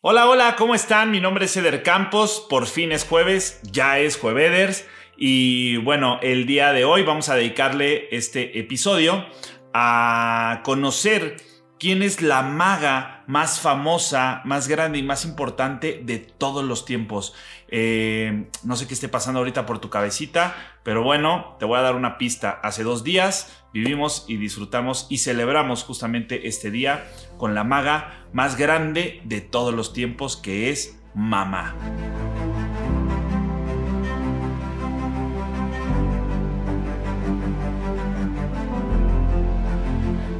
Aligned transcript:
Hola, 0.00 0.28
hola, 0.28 0.54
¿cómo 0.56 0.76
están? 0.76 1.10
Mi 1.10 1.18
nombre 1.18 1.46
es 1.46 1.56
Eder 1.56 1.82
Campos, 1.82 2.46
por 2.48 2.68
fin 2.68 2.92
es 2.92 3.04
jueves, 3.04 3.58
ya 3.64 3.98
es 3.98 4.16
jueveders 4.16 4.86
y 5.16 5.78
bueno, 5.78 6.20
el 6.22 6.46
día 6.46 6.72
de 6.72 6.84
hoy 6.84 7.02
vamos 7.02 7.28
a 7.28 7.34
dedicarle 7.34 8.06
este 8.16 8.60
episodio 8.60 9.26
a 9.74 10.60
conocer 10.62 11.38
quién 11.80 12.04
es 12.04 12.22
la 12.22 12.42
maga 12.42 13.24
más 13.26 13.58
famosa, 13.58 14.40
más 14.44 14.68
grande 14.68 14.98
y 14.98 15.02
más 15.02 15.24
importante 15.24 16.00
de 16.04 16.18
todos 16.18 16.64
los 16.64 16.84
tiempos. 16.84 17.34
Eh, 17.66 18.48
no 18.62 18.76
sé 18.76 18.86
qué 18.86 18.94
esté 18.94 19.08
pasando 19.08 19.40
ahorita 19.40 19.66
por 19.66 19.80
tu 19.80 19.90
cabecita, 19.90 20.54
pero 20.84 21.02
bueno, 21.02 21.56
te 21.58 21.64
voy 21.64 21.76
a 21.76 21.82
dar 21.82 21.96
una 21.96 22.18
pista. 22.18 22.60
Hace 22.62 22.84
dos 22.84 23.02
días 23.02 23.57
vivimos 23.72 24.24
y 24.28 24.36
disfrutamos 24.36 25.06
y 25.08 25.18
celebramos 25.18 25.84
justamente 25.84 26.48
este 26.48 26.70
día 26.70 27.10
con 27.36 27.54
la 27.54 27.64
maga 27.64 28.26
más 28.32 28.56
grande 28.56 29.20
de 29.24 29.40
todos 29.40 29.74
los 29.74 29.92
tiempos, 29.92 30.36
que 30.36 30.70
es 30.70 31.00
mamá. 31.14 31.74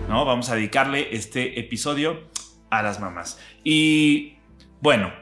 ¿no? 0.09 0.24
Vamos 0.24 0.49
a 0.51 0.55
dedicarle 0.55 1.15
este 1.15 1.60
episodio 1.60 2.29
a 2.71 2.83
las 2.83 3.01
mamás. 3.01 3.38
Y 3.63 4.38
bueno, 4.80 5.13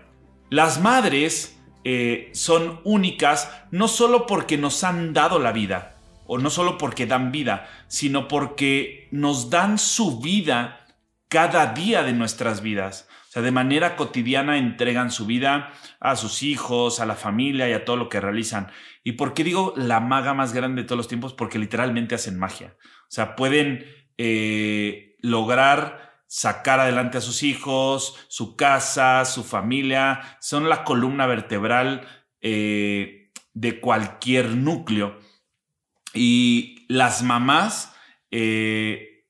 las 0.49 0.81
madres 0.81 1.61
eh, 1.85 2.31
son 2.33 2.81
únicas 2.85 3.51
no 3.71 3.89
solo 3.89 4.27
porque 4.27 4.57
nos 4.57 4.85
han 4.85 5.13
dado 5.13 5.39
la 5.39 5.53
vida, 5.53 5.96
o 6.27 6.39
no 6.39 6.51
solo 6.51 6.79
porque 6.79 7.07
dan 7.07 7.33
vida, 7.33 7.69
sino 7.89 8.29
porque 8.29 9.09
nos 9.11 9.51
dan 9.51 9.79
su 9.79 10.21
vida 10.21 10.87
cada 11.29 11.73
día 11.75 12.03
de 12.03 12.13
nuestras 12.13 12.63
vidas. 12.63 13.09
O 13.29 13.33
sea, 13.33 13.43
de 13.43 13.51
manera 13.51 13.97
cotidiana 13.97 14.59
entregan 14.59 15.11
su 15.11 15.27
vida 15.27 15.73
a 16.01 16.17
sus 16.17 16.43
hijos, 16.43 17.01
a 17.01 17.07
la 17.07 17.17
familia 17.17 17.69
y 17.69 17.73
a 17.73 17.85
todo 17.85 17.97
lo 17.97 18.09
que 18.09 18.21
realizan. 18.21 18.71
¿Y 19.05 19.13
por 19.13 19.35
qué 19.35 19.45
digo 19.45 19.75
la 19.77 20.01
maga 20.01 20.35
más 20.35 20.53
grande 20.53 20.83
de 20.83 20.89
todos 20.89 20.99
los 20.99 21.09
tiempos? 21.09 21.35
Porque 21.35 21.59
literalmente 21.59 22.15
hacen 22.15 22.39
magia. 22.39 22.77
O 22.81 23.11
sea, 23.11 23.37
pueden 23.37 23.85
eh, 24.19 25.17
lograr 25.21 26.07
sacar 26.27 26.81
adelante 26.81 27.19
a 27.19 27.21
sus 27.21 27.43
hijos, 27.43 28.17
su 28.29 28.57
casa, 28.57 29.25
su 29.25 29.45
familia, 29.45 30.39
son 30.41 30.69
la 30.69 30.85
columna 30.85 31.27
vertebral 31.27 32.07
eh, 32.41 33.31
de 33.55 33.81
cualquier 33.81 34.51
núcleo. 34.51 35.19
Y 36.17 36.87
las 36.89 37.23
mamás, 37.23 37.95
eh, 38.31 39.27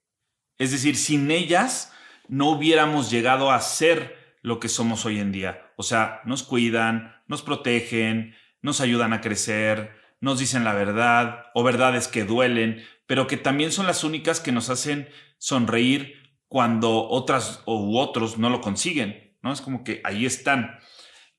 es 0.59 0.71
decir, 0.71 0.97
sin 0.97 1.31
ellas 1.31 1.93
no 2.29 2.51
hubiéramos 2.51 3.11
llegado 3.11 3.51
a 3.51 3.61
ser 3.61 4.39
lo 4.43 4.61
que 4.61 4.69
somos 4.69 5.05
hoy 5.05 5.19
en 5.19 5.33
día. 5.33 5.73
O 5.77 5.83
sea, 5.83 6.21
nos 6.25 6.43
cuidan, 6.43 7.21
nos 7.27 7.43
protegen, 7.43 8.35
nos 8.63 8.81
ayudan 8.81 9.13
a 9.13 9.21
crecer, 9.21 9.93
nos 10.21 10.39
dicen 10.39 10.65
la 10.65 10.75
verdad 10.75 11.47
o 11.55 11.63
verdades 11.63 12.09
que 12.09 12.25
duelen, 12.25 12.85
pero 13.07 13.27
que 13.27 13.37
también 13.37 13.73
son 13.73 13.87
las 13.87 14.05
únicas 14.05 14.41
que 14.41 14.53
nos 14.53 14.71
hacen 14.71 15.09
sonreír 15.39 16.15
cuando 16.49 17.09
otras 17.09 17.63
u 17.67 17.99
otros 17.99 18.39
no 18.39 18.49
lo 18.49 18.61
consiguen, 18.61 19.37
¿no? 19.43 19.53
Es 19.53 19.61
como 19.61 19.85
que 19.85 20.01
ahí 20.05 20.25
están. 20.25 20.79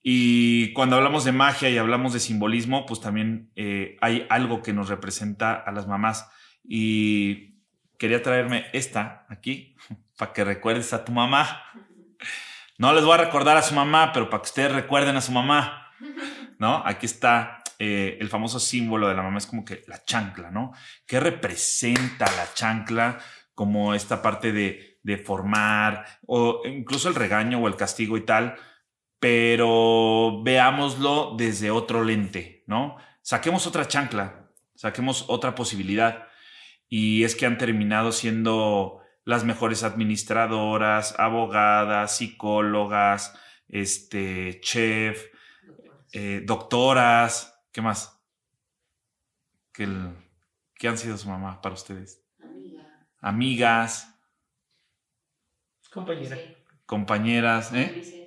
Y 0.09 0.71
cuando 0.71 0.95
hablamos 0.95 1.25
de 1.25 1.33
magia 1.33 1.69
y 1.69 1.77
hablamos 1.77 2.13
de 2.13 2.21
simbolismo, 2.21 2.85
pues 2.85 3.01
también 3.01 3.51
eh, 3.57 3.97
hay 3.99 4.25
algo 4.29 4.61
que 4.61 4.71
nos 4.71 4.87
representa 4.87 5.53
a 5.53 5.69
las 5.73 5.85
mamás. 5.85 6.31
Y 6.63 7.57
quería 7.99 8.21
traerme 8.23 8.67
esta 8.71 9.25
aquí 9.27 9.75
para 10.17 10.31
que 10.31 10.45
recuerdes 10.45 10.93
a 10.93 11.03
tu 11.03 11.11
mamá. 11.11 11.61
No 12.77 12.93
les 12.93 13.03
voy 13.03 13.15
a 13.15 13.17
recordar 13.17 13.57
a 13.57 13.61
su 13.61 13.75
mamá, 13.75 14.13
pero 14.13 14.29
para 14.29 14.43
que 14.43 14.47
ustedes 14.47 14.71
recuerden 14.71 15.17
a 15.17 15.21
su 15.21 15.33
mamá, 15.33 15.91
¿no? 16.57 16.81
Aquí 16.85 17.05
está 17.05 17.61
eh, 17.77 18.17
el 18.21 18.29
famoso 18.29 18.61
símbolo 18.61 19.09
de 19.09 19.13
la 19.13 19.23
mamá 19.23 19.39
es 19.39 19.45
como 19.45 19.65
que 19.65 19.83
la 19.87 20.05
chancla, 20.05 20.51
¿no? 20.51 20.71
¿Qué 21.05 21.19
representa 21.19 22.31
la 22.37 22.47
chancla 22.53 23.19
como 23.53 23.93
esta 23.93 24.21
parte 24.21 24.53
de, 24.53 24.99
de 25.03 25.17
formar 25.17 26.05
o 26.25 26.61
incluso 26.63 27.09
el 27.09 27.15
regaño 27.15 27.59
o 27.59 27.67
el 27.67 27.75
castigo 27.75 28.15
y 28.15 28.21
tal? 28.21 28.55
Pero 29.19 30.41
veámoslo 30.43 31.35
desde 31.37 31.71
otro 31.71 32.03
lente, 32.03 32.63
¿no? 32.67 32.97
Saquemos 33.21 33.65
otra 33.67 33.87
chancla, 33.87 34.51
saquemos 34.75 35.25
otra 35.27 35.55
posibilidad. 35.55 36.27
Y 36.89 37.23
es 37.23 37.35
que 37.35 37.45
han 37.45 37.57
terminado 37.57 38.11
siendo 38.11 39.01
las 39.25 39.43
mejores 39.43 39.83
administradoras, 39.83 41.19
abogadas, 41.19 42.15
psicólogas, 42.15 43.37
este, 43.67 44.61
chef, 44.61 45.25
eh, 46.13 46.41
doctoras, 46.45 47.57
¿Qué 47.77 47.81
más? 47.83 48.19
¿Qué, 49.71 49.87
¿Qué, 50.73 50.87
han 50.87 50.97
sido 50.97 51.15
su 51.15 51.29
mamá 51.29 51.61
para 51.61 51.75
ustedes? 51.75 52.25
Amiga. 52.41 53.07
Amigas. 53.19 54.19
Compañera. 55.91 56.37
Compañeras. 56.87 57.71
¿eh? 57.75 58.26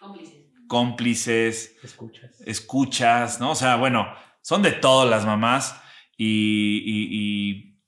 Cómplices. 0.00 0.46
Cómplices. 0.66 1.76
Escuchas. 1.82 2.40
Escuchas, 2.40 3.40
¿no? 3.40 3.52
O 3.52 3.54
sea, 3.54 3.76
bueno, 3.76 4.08
son 4.40 4.62
de 4.62 4.72
todas 4.72 5.08
las 5.08 5.24
mamás 5.24 5.80
y, 6.16 6.82
y, 6.84 7.78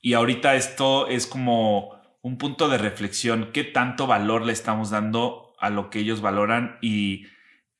y 0.00 0.12
ahorita 0.12 0.54
esto 0.56 1.06
es 1.06 1.26
como 1.26 1.96
un 2.20 2.36
punto 2.36 2.68
de 2.68 2.76
reflexión. 2.76 3.50
¿Qué 3.52 3.64
tanto 3.64 4.06
valor 4.06 4.44
le 4.44 4.52
estamos 4.52 4.90
dando 4.90 5.54
a 5.58 5.70
lo 5.70 5.88
que 5.88 6.00
ellos 6.00 6.20
valoran 6.20 6.76
y 6.82 7.26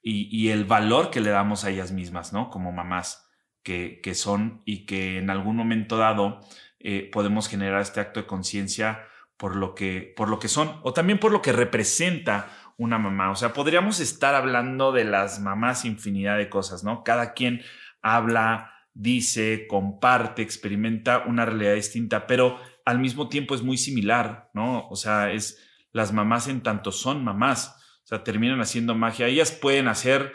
y, 0.03 0.49
el 0.49 0.65
valor 0.65 1.11
que 1.11 1.21
le 1.21 1.31
damos 1.31 1.65
a 1.65 1.71
ellas 1.71 1.93
mismas, 1.93 2.33
¿no? 2.33 2.51
Como 2.51 2.73
mamás 2.73 3.29
que, 3.63 4.01
que 4.03 4.15
son 4.15 4.63
y 4.65 4.85
que 4.85 5.19
en 5.19 5.31
algún 5.31 5.57
momento 5.57 5.97
dado 5.97 6.41
eh, 6.81 7.09
podemos 7.13 7.49
generar 7.49 7.81
este 7.81 8.01
acto 8.01 8.21
de 8.21 8.27
conciencia 8.27 9.05
por, 9.37 9.55
lo 9.55 9.75
que, 9.77 10.13
por 10.17 10.29
lo 10.29 10.41
que 10.41 10.49
son 10.49 10.81
o 10.83 10.93
también 10.93 11.21
por 11.21 11.31
lo 11.31 11.41
que 11.41 11.53
representa 11.53 12.51
una 12.79 12.99
mamá. 12.99 13.31
O 13.31 13.37
sea, 13.37 13.53
podríamos 13.53 14.01
estar 14.01 14.35
hablando 14.35 14.93
de 14.93 15.05
las 15.05 15.41
mamás 15.41 15.85
infinidad 15.85 16.39
de 16.39 16.49
cosas, 16.49 16.85
¿no? 16.85 17.05
Cada 17.05 17.33
quien 17.33 17.63
habla, 18.03 18.73
dice, 18.95 19.67
comparte, 19.69 20.43
experimenta 20.43 21.25
una 21.27 21.45
realidad 21.45 21.75
distinta, 21.75 22.27
pero 22.27 22.59
al 22.85 22.99
mismo 22.99 23.29
tiempo 23.29 23.55
es 23.55 23.63
muy 23.63 23.79
similar, 23.79 24.51
¿no? 24.55 24.89
O 24.89 24.97
sea, 24.97 25.33
es 25.33 25.59
las 25.93 26.13
mamás 26.13 26.49
en 26.49 26.63
tanto 26.63 26.91
son 26.91 27.23
mamás 27.23 27.79
o 28.05 28.07
sea, 28.07 28.25
terminan 28.25 28.61
haciendo 28.61 28.95
magia. 28.95 29.29
Ellas 29.29 29.53
pueden 29.53 29.89
hacer 29.89 30.35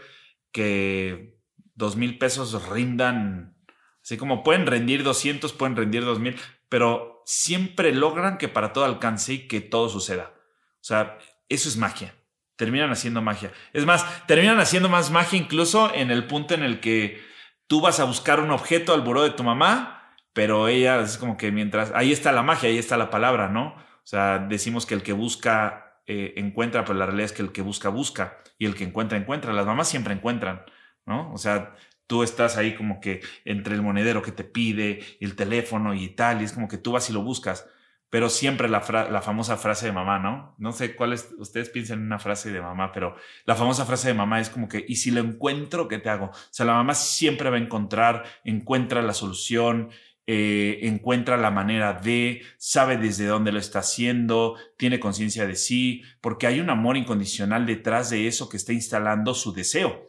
que 0.51 1.37
dos 1.75 1.95
mil 1.95 2.17
pesos 2.17 2.67
rindan, 2.69 3.57
así 4.01 4.17
como 4.17 4.43
pueden 4.43 4.65
rendir 4.65 5.03
200, 5.03 5.53
pueden 5.53 5.75
rendir 5.75 6.05
dos 6.05 6.19
mil, 6.19 6.35
pero 6.69 7.21
siempre 7.25 7.93
logran 7.93 8.37
que 8.37 8.47
para 8.47 8.73
todo 8.73 8.85
alcance 8.85 9.33
y 9.33 9.47
que 9.47 9.61
todo 9.61 9.89
suceda. 9.89 10.33
O 10.75 10.83
sea, 10.83 11.17
eso 11.49 11.67
es 11.67 11.77
magia. 11.77 12.15
Terminan 12.57 12.91
haciendo 12.91 13.21
magia. 13.21 13.51
Es 13.71 13.85
más, 13.85 14.05
terminan 14.27 14.59
haciendo 14.59 14.89
más 14.89 15.09
magia 15.11 15.39
incluso 15.39 15.93
en 15.93 16.11
el 16.11 16.25
punto 16.27 16.53
en 16.53 16.63
el 16.63 16.79
que 16.79 17.21
tú 17.67 17.81
vas 17.81 17.99
a 17.99 18.03
buscar 18.03 18.39
un 18.39 18.51
objeto 18.51 18.93
al 18.93 19.01
buró 19.01 19.23
de 19.23 19.29
tu 19.29 19.43
mamá, 19.43 20.13
pero 20.33 20.67
ella 20.67 21.01
es 21.01 21.17
como 21.17 21.37
que 21.37 21.51
mientras, 21.51 21.91
ahí 21.95 22.11
está 22.11 22.31
la 22.31 22.43
magia, 22.43 22.69
ahí 22.69 22.77
está 22.77 22.97
la 22.97 23.09
palabra, 23.09 23.47
¿no? 23.49 23.75
O 23.75 24.09
sea, 24.09 24.39
decimos 24.39 24.85
que 24.85 24.95
el 24.95 25.03
que 25.03 25.13
busca 25.13 26.01
eh, 26.05 26.33
encuentra, 26.37 26.85
pero 26.85 26.97
la 26.97 27.05
realidad 27.05 27.25
es 27.25 27.33
que 27.33 27.41
el 27.41 27.51
que 27.51 27.61
busca, 27.61 27.89
busca, 27.89 28.37
y 28.57 28.65
el 28.65 28.75
que 28.75 28.85
encuentra, 28.85 29.17
encuentra. 29.17 29.53
Las 29.53 29.65
mamás 29.65 29.89
siempre 29.89 30.13
encuentran, 30.13 30.63
¿no? 31.05 31.31
O 31.33 31.37
sea, 31.37 31.75
tú 32.07 32.23
estás 32.23 32.57
ahí 32.57 32.75
como 32.75 33.01
que 33.01 33.21
entre 33.43 33.75
el 33.75 33.81
monedero 33.81 34.21
que 34.21 34.31
te 34.31 34.45
pide 34.45 35.03
el 35.19 35.35
teléfono 35.35 35.93
y 35.93 36.07
tal, 36.09 36.41
y 36.41 36.45
es 36.45 36.53
como 36.53 36.67
que 36.67 36.77
tú 36.77 36.93
vas 36.93 37.09
y 37.09 37.13
lo 37.13 37.21
buscas, 37.21 37.67
pero 38.09 38.29
siempre 38.29 38.69
la, 38.69 38.79
la 39.11 39.21
famosa 39.21 39.57
frase 39.57 39.87
de 39.87 39.91
mamá, 39.91 40.19
¿no? 40.19 40.55
No 40.57 40.71
sé 40.71 40.95
cuál 40.95 41.13
es, 41.13 41.29
ustedes 41.37 41.69
piensan 41.69 41.99
en 41.99 42.05
una 42.05 42.19
frase 42.19 42.51
de 42.51 42.61
mamá, 42.61 42.91
pero 42.93 43.15
la 43.45 43.55
famosa 43.55 43.85
frase 43.85 44.07
de 44.07 44.13
mamá 44.13 44.39
es 44.39 44.49
como 44.49 44.69
que, 44.69 44.85
¿y 44.87 44.95
si 44.95 45.11
lo 45.11 45.19
encuentro, 45.19 45.87
qué 45.87 45.97
te 45.97 46.09
hago? 46.09 46.27
O 46.27 46.33
sea, 46.49 46.65
la 46.65 46.73
mamá 46.73 46.95
siempre 46.95 47.49
va 47.49 47.57
a 47.57 47.59
encontrar, 47.59 48.23
encuentra 48.45 49.01
la 49.01 49.13
solución, 49.13 49.89
eh, 50.25 50.79
encuentra 50.83 51.35
la 51.35 51.51
manera 51.51 51.93
de, 51.93 52.43
sabe 52.57 52.97
desde 52.97 53.25
dónde 53.25 53.51
lo 53.51 53.59
está 53.59 53.79
haciendo, 53.79 54.55
tiene 54.77 55.01
conciencia 55.01 55.45
de 55.45 55.55
sí, 55.55 56.03
porque 56.21 56.47
hay 56.47 56.61
un 56.61 56.69
amor 56.69 56.95
incondicional 56.95 57.65
detrás 57.65 58.09
de 58.09 58.27
eso 58.27 58.47
que 58.47 58.57
está 58.57 58.71
instalando 58.71 59.33
su 59.33 59.51
deseo, 59.51 60.05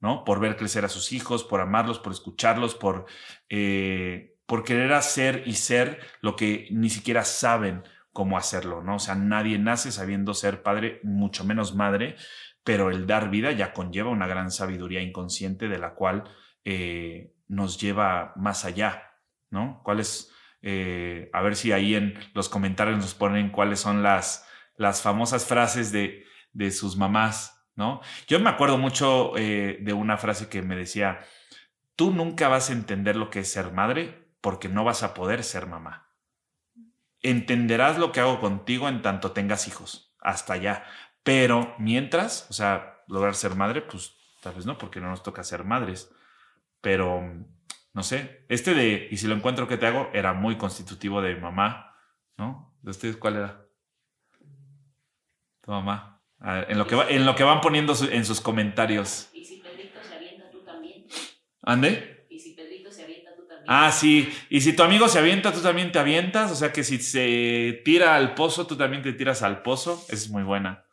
¿no? 0.00 0.24
Por 0.24 0.40
ver 0.40 0.56
crecer 0.56 0.84
a 0.84 0.90
sus 0.90 1.12
hijos, 1.12 1.44
por 1.44 1.62
amarlos, 1.62 1.98
por 1.98 2.12
escucharlos, 2.12 2.74
por, 2.74 3.06
eh, 3.48 4.37
por 4.48 4.64
querer 4.64 4.94
hacer 4.94 5.42
y 5.44 5.52
ser 5.52 6.00
lo 6.22 6.34
que 6.34 6.68
ni 6.70 6.88
siquiera 6.88 7.22
saben 7.22 7.82
cómo 8.14 8.38
hacerlo, 8.38 8.82
¿no? 8.82 8.96
O 8.96 8.98
sea, 8.98 9.14
nadie 9.14 9.58
nace 9.58 9.92
sabiendo 9.92 10.32
ser 10.32 10.62
padre, 10.62 11.00
mucho 11.02 11.44
menos 11.44 11.74
madre, 11.74 12.16
pero 12.64 12.88
el 12.88 13.06
dar 13.06 13.28
vida 13.28 13.52
ya 13.52 13.74
conlleva 13.74 14.08
una 14.08 14.26
gran 14.26 14.50
sabiduría 14.50 15.02
inconsciente 15.02 15.68
de 15.68 15.76
la 15.76 15.94
cual 15.94 16.24
eh, 16.64 17.34
nos 17.46 17.78
lleva 17.78 18.32
más 18.36 18.64
allá, 18.64 19.18
¿no? 19.50 19.82
¿Cuáles? 19.84 20.32
Eh, 20.62 21.28
a 21.34 21.42
ver 21.42 21.54
si 21.54 21.72
ahí 21.72 21.94
en 21.94 22.18
los 22.32 22.48
comentarios 22.48 22.96
nos 22.96 23.14
ponen 23.14 23.50
cuáles 23.50 23.80
son 23.80 24.02
las, 24.02 24.48
las 24.76 25.02
famosas 25.02 25.44
frases 25.44 25.92
de, 25.92 26.24
de 26.54 26.70
sus 26.70 26.96
mamás, 26.96 27.68
¿no? 27.76 28.00
Yo 28.26 28.40
me 28.40 28.48
acuerdo 28.48 28.78
mucho 28.78 29.36
eh, 29.36 29.76
de 29.82 29.92
una 29.92 30.16
frase 30.16 30.48
que 30.48 30.62
me 30.62 30.74
decía, 30.74 31.18
tú 31.96 32.12
nunca 32.12 32.48
vas 32.48 32.70
a 32.70 32.72
entender 32.72 33.14
lo 33.14 33.28
que 33.28 33.40
es 33.40 33.52
ser 33.52 33.72
madre 33.72 34.27
porque 34.40 34.68
no 34.68 34.84
vas 34.84 35.02
a 35.02 35.14
poder 35.14 35.44
ser 35.44 35.66
mamá. 35.66 36.08
Entenderás 37.22 37.98
lo 37.98 38.12
que 38.12 38.20
hago 38.20 38.40
contigo 38.40 38.88
en 38.88 39.02
tanto 39.02 39.32
tengas 39.32 39.66
hijos, 39.66 40.14
hasta 40.20 40.54
allá. 40.54 40.84
Pero 41.22 41.74
mientras, 41.78 42.46
o 42.50 42.52
sea, 42.52 43.02
lograr 43.08 43.34
ser 43.34 43.54
madre, 43.54 43.82
pues 43.82 44.14
tal 44.40 44.54
vez 44.54 44.66
no, 44.66 44.78
porque 44.78 45.00
no 45.00 45.08
nos 45.08 45.22
toca 45.22 45.42
ser 45.42 45.64
madres. 45.64 46.10
Pero, 46.80 47.22
no 47.92 48.02
sé, 48.02 48.44
este 48.48 48.74
de, 48.74 49.08
y 49.10 49.16
si 49.16 49.26
lo 49.26 49.34
encuentro, 49.34 49.66
¿qué 49.66 49.76
te 49.76 49.86
hago? 49.86 50.10
Era 50.12 50.32
muy 50.32 50.56
constitutivo 50.56 51.20
de 51.20 51.36
mamá, 51.36 51.96
¿no? 52.36 52.72
¿De 52.82 52.90
ustedes 52.92 53.16
cuál 53.16 53.36
era? 53.36 53.66
Tu 55.60 55.70
mamá. 55.70 56.22
en, 56.40 56.78
lo 56.78 56.86
que 56.86 56.94
en 56.94 57.26
lo 57.26 57.34
que 57.34 57.42
van 57.42 57.60
poniendo 57.60 57.94
en 58.10 58.24
sus 58.24 58.40
comentarios. 58.40 59.28
¿Y 59.34 59.44
si 59.44 59.56
Pedrito 59.56 59.98
se 60.02 60.14
avienta 60.14 60.50
tú 60.50 60.58
también? 60.64 61.04
¿Ande? 61.62 62.26
¿Y 62.30 62.38
si 62.38 62.52
Pedrito 62.52 62.92
se 62.92 63.02
avienta 63.02 63.34
tú 63.34 63.42
también? 63.42 63.48
Ah, 63.70 63.92
sí. 63.92 64.32
Y 64.48 64.62
si 64.62 64.72
tu 64.72 64.82
amigo 64.82 65.08
se 65.08 65.18
avienta, 65.18 65.52
tú 65.52 65.60
también 65.60 65.92
te 65.92 65.98
avientas. 65.98 66.50
O 66.50 66.54
sea 66.54 66.72
que 66.72 66.82
si 66.82 66.96
se 66.98 67.82
tira 67.84 68.16
al 68.16 68.34
pozo, 68.34 68.66
tú 68.66 68.78
también 68.78 69.02
te 69.02 69.12
tiras 69.12 69.42
al 69.42 69.60
pozo. 69.60 70.02
Esa 70.08 70.14
es 70.14 70.30
muy 70.30 70.42
buena. 70.42 70.86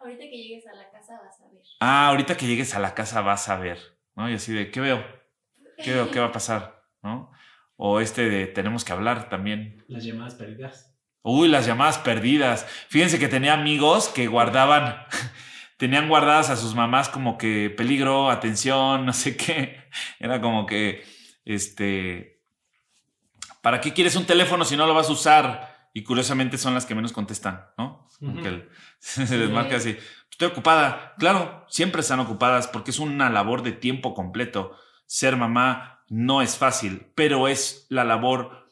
Ahorita 0.00 0.24
que 0.24 0.36
llegues 0.36 0.66
a 0.66 0.74
la 0.74 0.90
casa 0.90 1.12
vas 1.22 1.40
a 1.40 1.48
ver. 1.48 1.62
Ah, 1.78 2.08
ahorita 2.08 2.36
que 2.36 2.46
llegues 2.48 2.74
a 2.74 2.80
la 2.80 2.92
casa 2.92 3.20
vas 3.20 3.48
a 3.48 3.56
ver. 3.56 3.78
¿No? 4.16 4.28
Y 4.28 4.34
así 4.34 4.52
de, 4.52 4.72
¿qué 4.72 4.80
veo? 4.80 5.06
¿Qué 5.76 5.92
veo? 5.94 6.10
¿Qué 6.10 6.18
va 6.18 6.26
a 6.26 6.32
pasar? 6.32 6.82
¿No? 7.04 7.30
O 7.76 8.00
este 8.00 8.28
de, 8.28 8.48
tenemos 8.48 8.84
que 8.84 8.92
hablar 8.92 9.28
también. 9.28 9.84
Las 9.86 10.04
llamadas 10.04 10.34
perdidas. 10.34 10.98
Uy, 11.22 11.46
las 11.46 11.66
llamadas 11.66 11.98
perdidas. 11.98 12.66
Fíjense 12.88 13.20
que 13.20 13.28
tenía 13.28 13.52
amigos 13.52 14.08
que 14.08 14.26
guardaban, 14.26 15.06
tenían 15.76 16.08
guardadas 16.08 16.50
a 16.50 16.56
sus 16.56 16.74
mamás 16.74 17.08
como 17.08 17.38
que 17.38 17.70
peligro, 17.70 18.28
atención, 18.28 19.06
no 19.06 19.12
sé 19.12 19.36
qué. 19.36 19.84
Era 20.18 20.40
como 20.40 20.66
que, 20.66 21.04
este, 21.48 22.42
¿para 23.62 23.80
qué 23.80 23.92
quieres 23.92 24.16
un 24.16 24.26
teléfono 24.26 24.64
si 24.64 24.76
no 24.76 24.86
lo 24.86 24.94
vas 24.94 25.08
a 25.08 25.12
usar? 25.12 25.88
Y 25.94 26.02
curiosamente 26.04 26.58
son 26.58 26.74
las 26.74 26.84
que 26.86 26.94
menos 26.94 27.12
contestan, 27.12 27.64
¿no? 27.78 28.06
El- 28.20 28.68
se 28.98 29.38
les 29.38 29.50
marca 29.50 29.76
así. 29.76 29.96
Estoy 30.30 30.48
ocupada. 30.48 31.14
Claro, 31.18 31.64
siempre 31.68 32.02
están 32.02 32.20
ocupadas 32.20 32.68
porque 32.68 32.90
es 32.90 32.98
una 32.98 33.30
labor 33.30 33.62
de 33.62 33.72
tiempo 33.72 34.14
completo. 34.14 34.76
Ser 35.06 35.36
mamá 35.36 36.04
no 36.08 36.42
es 36.42 36.56
fácil, 36.56 37.10
pero 37.14 37.48
es 37.48 37.86
la 37.88 38.04
labor 38.04 38.68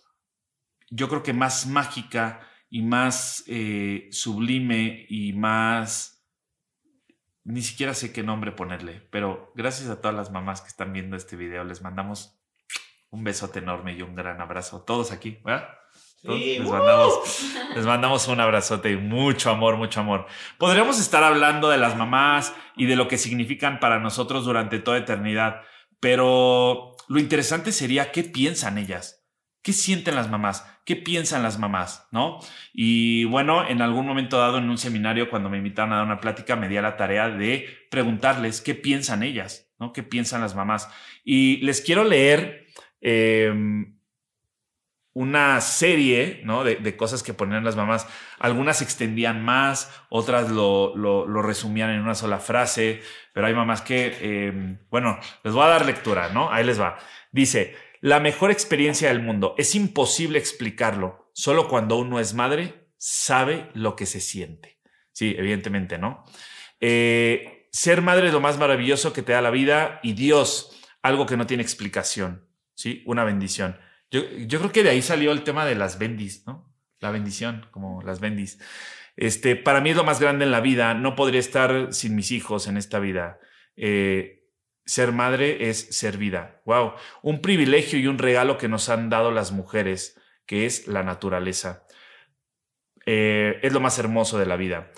yo 0.91 1.09
creo 1.09 1.23
que 1.23 1.33
más 1.33 1.67
mágica 1.67 2.41
y 2.71 2.83
más 2.83 3.43
eh, 3.49 4.09
sublime 4.13 5.07
y 5.09 5.33
más... 5.33 6.25
Ni 7.45 7.63
siquiera 7.63 7.95
sé 7.95 8.13
qué 8.13 8.23
nombre 8.23 8.53
ponerle, 8.53 9.07
pero 9.11 9.53
gracias 9.55 9.89
a 9.89 10.01
todas 10.01 10.17
las 10.17 10.31
mamás 10.31 10.61
que 10.61 10.69
están 10.69 10.93
viendo 10.93 11.17
este 11.17 11.37
video, 11.37 11.65
les 11.65 11.81
mandamos 11.81 12.41
un 13.11 13.25
besote 13.25 13.61
enorme 13.61 13.95
y 13.95 14.03
un 14.03 14.15
gran 14.15 14.41
abrazo. 14.41 14.83
Todos 14.83 15.13
aquí, 15.13 15.39
¿verdad? 15.45 15.69
Todos 16.23 16.39
Sí, 16.39 16.59
les, 16.59 16.67
¡uh! 16.67 16.73
mandamos, 16.73 17.55
les 17.75 17.87
mandamos 17.87 18.29
un 18.29 18.41
abrazote 18.41 18.91
y 18.93 18.97
mucho 18.97 19.51
amor, 19.51 19.77
mucho 19.77 20.01
amor. 20.01 20.27
Podríamos 20.59 21.01
estar 21.01 21.23
hablando 21.23 21.69
de 21.69 21.79
las 21.79 21.97
mamás 21.97 22.55
y 22.77 22.87
de 22.87 22.97
lo 22.97 23.09
que 23.09 23.19
significan 23.19 23.81
para 23.81 23.99
nosotros 24.01 24.45
durante 24.45 24.79
toda 24.79 24.99
eternidad, 24.99 25.63
pero 26.01 26.97
lo 27.09 27.19
interesante 27.19 27.73
sería 27.73 28.13
qué 28.13 28.25
piensan 28.25 28.79
ellas. 28.79 29.23
¿Qué 29.63 29.73
sienten 29.73 30.15
las 30.15 30.31
mamás? 30.31 30.65
¿Qué 30.85 30.95
piensan 30.95 31.43
las 31.43 31.59
mamás? 31.59 32.07
¿No? 32.13 32.39
Y 32.73 33.25
bueno, 33.25 33.69
en 33.69 33.83
algún 33.83 34.07
momento 34.07 34.39
dado 34.39 34.59
en 34.59 34.71
un 34.71 34.79
seminario, 34.79 35.29
cuando 35.29 35.51
me 35.51 35.59
invitaron 35.59 35.93
a 35.93 35.97
dar 35.97 36.05
una 36.05 36.21
plática, 36.21 36.55
me 36.55 36.69
di 36.69 36.77
a 36.77 36.83
la 36.83 36.97
tarea 36.97 37.31
de 37.31 37.67
preguntarles 37.91 38.61
qué 38.61 38.77
piensan 38.77 39.25
ellas, 39.25 39.73
¿no? 39.81 39.93
¿Qué 39.93 40.05
piensan 40.05 40.41
las 40.41 40.55
mamás? 40.55 40.89
Y 41.25 41.57
les 41.63 41.81
quiero 41.81 42.05
leer 42.05 42.66
eh, 43.01 43.53
una 45.17 45.63
serie, 45.63 46.43
¿no? 46.45 46.63
De, 46.63 46.97
cosas 46.97 47.23
que 47.23 47.33
ponían 47.33 47.65
las 47.65 47.75
mamás. 47.75 48.07
Algunas 48.39 48.83
extendían 48.83 49.43
más, 49.43 49.91
otras 50.11 50.51
lo, 50.51 51.43
resumían 51.43 51.89
en 51.89 52.03
una 52.03 52.15
sola 52.15 52.39
frase, 52.39 53.01
pero 53.33 53.47
hay 53.47 53.55
mamás 53.55 53.81
que, 53.81 54.15
eh, 54.21 54.79
bueno, 54.91 55.19
les 55.43 55.55
voy 55.55 55.65
a 55.65 55.69
dar 55.69 55.87
lectura, 55.87 56.29
¿no? 56.29 56.53
Ahí 56.53 56.65
les 56.65 56.79
va. 56.79 56.99
Dice, 57.33 57.75
la 58.03 58.21
mejor 58.21 58.51
experiencia 58.51 59.09
del 59.09 59.23
mundo. 59.23 59.55
Es 59.57 59.75
imposible 59.75 60.39
explicarlo. 60.39 61.31
Solo 61.33 61.67
cuando 61.67 61.97
uno 61.97 62.21
es 62.21 62.35
madre, 62.35 62.91
sabe 62.99 63.71
lo 63.73 63.97
que 63.97 64.05
se 64.05 64.21
siente. 64.21 64.81
Sí, 65.13 65.35
evidentemente, 65.39 65.97
¿no? 65.97 66.25
Eh, 66.79 67.69
ser 67.73 68.03
madre 68.03 68.27
es 68.27 68.35
lo 68.35 68.41
más 68.41 68.59
maravilloso 68.59 69.15
que 69.15 69.23
te 69.23 69.33
da 69.33 69.41
la 69.41 69.51
vida 69.51 69.99
y 70.03 70.13
Dios, 70.13 70.79
algo 71.01 71.25
que 71.25 71.39
no 71.39 71.47
tiene 71.47 71.63
explicación. 71.63 72.46
Sí, 72.77 73.03
una 73.07 73.25
bendición. 73.25 73.77
Yo, 74.11 74.21
yo 74.47 74.59
creo 74.61 74.71
que 74.71 74.83
de 74.85 74.91
ahí 74.91 75.03
salió 75.03 75.33
el 75.33 75.43
tema 75.43 75.65
de 75.65 75.75
las 75.75 75.99
bendis, 75.99 76.47
¿no? 76.47 76.73
La 77.01 77.11
bendición, 77.11 77.67
como 77.73 78.03
las 78.03 78.21
bendis. 78.21 78.59
Este, 79.17 79.57
para 79.57 79.81
mí 79.81 79.91
es 79.91 79.97
lo 79.97 80.05
más 80.05 80.21
grande 80.21 80.45
en 80.45 80.51
la 80.51 80.61
vida. 80.61 80.95
No 80.95 81.17
podría 81.17 81.41
estar 81.41 81.93
sin 81.93 82.15
mis 82.15 82.31
hijos 82.31 82.69
en 82.69 82.77
esta 82.77 82.99
vida. 82.99 83.41
Eh, 83.77 84.45
ser 84.85 85.13
madre 85.13 85.69
es 85.69 85.97
ser 85.97 86.19
vida. 86.19 86.61
Wow. 86.67 86.93
Un 87.23 87.41
privilegio 87.41 87.99
y 87.99 88.07
un 88.07 88.19
regalo 88.19 88.59
que 88.59 88.69
nos 88.69 88.89
han 88.91 89.09
dado 89.09 89.31
las 89.31 89.53
mujeres, 89.53 90.21
que 90.45 90.67
es 90.67 90.87
la 90.87 91.03
naturaleza. 91.03 91.87
Eh, 93.07 93.59
es 93.63 93.73
lo 93.73 93.81
más 93.81 93.99
hermoso 93.99 94.39
de 94.39 94.47
la 94.47 94.57
vida. 94.57 94.91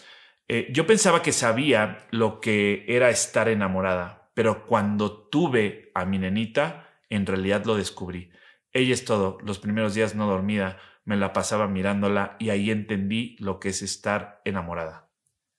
Eh, 0.48 0.69
yo 0.72 0.86
pensaba 0.86 1.22
que 1.22 1.32
sabía 1.32 2.06
lo 2.10 2.40
que 2.40 2.84
era 2.88 3.10
estar 3.10 3.48
enamorada, 3.48 4.31
pero 4.34 4.66
cuando 4.66 5.28
tuve 5.28 5.92
a 5.94 6.04
mi 6.04 6.19
nenita, 6.19 6.88
en 7.10 7.26
realidad 7.26 7.64
lo 7.64 7.76
descubrí. 7.76 8.31
Ella 8.72 8.94
es 8.94 9.05
todo. 9.05 9.38
Los 9.43 9.58
primeros 9.58 9.94
días 9.94 10.14
no 10.14 10.26
dormida, 10.26 10.78
me 11.05 11.16
la 11.16 11.32
pasaba 11.32 11.69
mirándola 11.69 12.37
y 12.38 12.50
ahí 12.50 12.70
entendí 12.70 13.37
lo 13.38 13.60
que 13.60 13.70
es 13.70 13.82
estar 13.82 14.43
enamorada. 14.44 15.10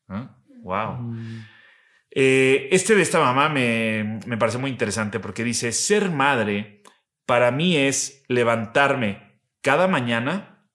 Wow. 0.08 1.02
Mm. 1.02 1.46
Eh, 2.12 2.70
este 2.72 2.96
de 2.96 3.02
esta 3.02 3.20
mamá 3.20 3.50
me, 3.50 4.20
me 4.26 4.38
parece 4.38 4.58
muy 4.58 4.72
interesante 4.72 5.20
porque 5.20 5.44
dice, 5.44 5.72
ser 5.72 6.10
madre 6.10 6.84
para 7.26 7.52
mí 7.52 7.78
es 7.78 8.24
levantarme 8.28 9.42
cada 9.62 9.88
mañana 9.88 10.68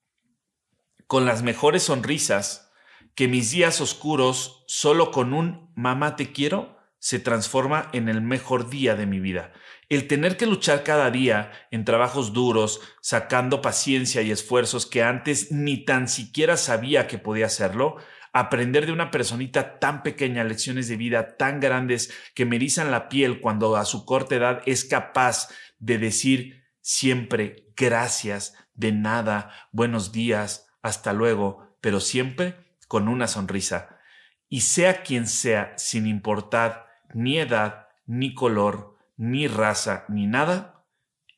con 1.06 1.26
las 1.26 1.43
mejores 1.43 1.85
sonrisas, 1.85 2.73
que 3.15 3.29
mis 3.29 3.50
días 3.50 3.81
oscuros 3.81 4.65
solo 4.67 5.11
con 5.11 5.35
un 5.35 5.73
mamá 5.76 6.17
te 6.17 6.32
quiero 6.32 6.79
se 6.99 7.19
transforma 7.19 7.90
en 7.93 8.09
el 8.09 8.23
mejor 8.23 8.71
día 8.71 8.97
de 8.97 9.07
mi 9.07 9.21
vida. 9.21 9.52
El 9.95 10.09
tener 10.09 10.37
que 10.37 10.47
luchar 10.47 10.83
cada 10.83 11.09
día 11.13 11.53
en 11.71 11.85
trabajos 11.85 12.33
duros, 12.33 12.81
sacando 13.01 13.63
paciencia 13.63 14.23
y 14.23 14.33
esfuerzos 14.33 14.87
que 14.87 15.05
antes 15.05 15.53
ni 15.53 15.85
tan 15.85 16.09
siquiera 16.09 16.57
sabía 16.57 17.07
que 17.07 17.19
podía 17.19 17.47
hacerlo, 17.47 17.99
aprender 18.33 18.87
de 18.87 18.93
una 18.93 19.13
personita 19.13 19.79
tan 19.79 20.03
pequeña 20.03 20.43
lecciones 20.43 20.89
de 20.89 20.97
vida 20.97 21.37
tan 21.37 21.61
grandes 21.61 22.13
que 22.35 22.45
me 22.45 22.59
la 22.59 23.09
piel 23.09 23.41
cuando 23.41 23.77
a 23.77 23.85
su 23.85 24.05
corta 24.05 24.35
edad 24.35 24.63
es 24.67 24.85
capaz 24.85 25.47
de 25.79 25.99
decir 25.99 26.65
siempre 26.81 27.69
gracias, 27.77 28.57
de 28.75 28.91
nada, 28.91 29.53
buenos 29.71 30.11
días, 30.11 30.67
hasta 30.83 31.13
luego, 31.13 31.77
pero 31.81 32.01
siempre 32.01 32.57
con 32.89 33.07
una 33.07 33.29
sonrisa. 33.29 34.01
Y 34.49 34.63
sea 34.63 35.05
quien 35.05 35.29
sea, 35.29 35.73
sin 35.77 36.09
importar 36.09 36.89
ni 37.15 37.39
edad, 37.39 37.87
ni 38.07 38.35
color, 38.35 38.94
ni 39.16 39.47
raza, 39.49 40.04
ni 40.09 40.26
nada, 40.26 40.85